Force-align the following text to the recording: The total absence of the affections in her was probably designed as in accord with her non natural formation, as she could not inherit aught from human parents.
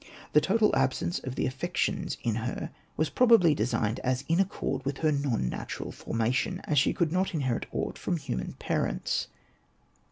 The 0.33 0.41
total 0.41 0.75
absence 0.75 1.19
of 1.19 1.35
the 1.35 1.45
affections 1.45 2.17
in 2.23 2.33
her 2.33 2.71
was 2.97 3.11
probably 3.11 3.53
designed 3.53 3.99
as 3.99 4.23
in 4.27 4.39
accord 4.39 4.83
with 4.83 4.97
her 4.97 5.11
non 5.11 5.47
natural 5.47 5.91
formation, 5.91 6.59
as 6.63 6.79
she 6.79 6.91
could 6.91 7.11
not 7.11 7.35
inherit 7.35 7.67
aught 7.71 7.99
from 7.99 8.17
human 8.17 8.53
parents. 8.53 9.27